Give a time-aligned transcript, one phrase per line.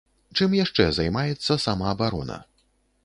[0.39, 2.41] Чым яшчэ займаецца самаабарона?